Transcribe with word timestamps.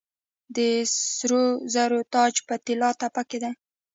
د 0.55 0.57
سرو 1.15 1.43
زرو 1.73 1.99
تاج 2.13 2.33
په 2.47 2.55
طلا 2.65 2.89
تپه 2.99 3.23
کې 3.29 3.37
و 3.41 3.43